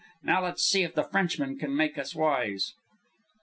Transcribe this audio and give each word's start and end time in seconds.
Now 0.23 0.41
let's 0.43 0.63
see 0.63 0.81
if 0.81 0.95
the 0.95 1.03
Frenchman 1.03 1.59
can 1.59 1.75
make 1.75 1.95
us 1.95 2.15
wise. 2.15 2.73